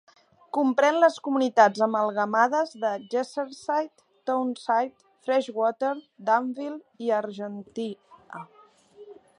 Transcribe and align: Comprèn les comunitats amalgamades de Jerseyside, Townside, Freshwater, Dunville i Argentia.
Comprèn 0.57 0.95
les 1.01 1.17
comunitats 1.25 1.83
amalgamades 1.87 2.73
de 2.85 2.93
Jerseyside, 3.15 3.93
Townside, 4.31 5.07
Freshwater, 5.29 5.93
Dunville 6.31 7.07
i 7.09 7.15
Argentia. 7.21 8.45